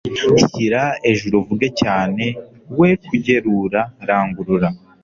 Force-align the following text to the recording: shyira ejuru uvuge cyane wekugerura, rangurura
shyira 0.41 0.83
ejuru 1.09 1.33
uvuge 1.41 1.67
cyane 1.81 2.25
wekugerura, 2.79 3.81
rangurura 4.07 4.69